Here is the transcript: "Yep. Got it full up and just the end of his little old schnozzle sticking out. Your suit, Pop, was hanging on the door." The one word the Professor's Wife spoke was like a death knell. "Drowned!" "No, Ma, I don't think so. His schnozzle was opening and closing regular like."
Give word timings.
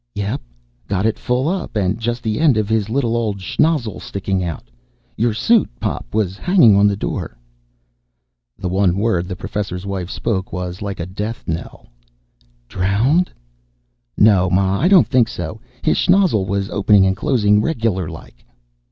"Yep. 0.15 0.41
Got 0.87 1.05
it 1.05 1.19
full 1.19 1.47
up 1.47 1.75
and 1.75 1.99
just 1.99 2.23
the 2.23 2.39
end 2.39 2.57
of 2.57 2.67
his 2.67 2.89
little 2.89 3.15
old 3.15 3.39
schnozzle 3.39 3.99
sticking 3.99 4.43
out. 4.43 4.63
Your 5.15 5.31
suit, 5.35 5.69
Pop, 5.79 6.07
was 6.15 6.39
hanging 6.39 6.75
on 6.75 6.87
the 6.87 6.97
door." 6.97 7.37
The 8.57 8.67
one 8.67 8.97
word 8.97 9.27
the 9.27 9.35
Professor's 9.35 9.85
Wife 9.85 10.09
spoke 10.09 10.51
was 10.51 10.81
like 10.81 10.99
a 10.99 11.05
death 11.05 11.43
knell. 11.47 11.85
"Drowned!" 12.67 13.29
"No, 14.17 14.49
Ma, 14.49 14.79
I 14.79 14.87
don't 14.87 15.05
think 15.07 15.27
so. 15.29 15.61
His 15.83 15.97
schnozzle 15.97 16.47
was 16.47 16.67
opening 16.71 17.05
and 17.05 17.15
closing 17.15 17.61
regular 17.61 18.09
like." 18.09 18.43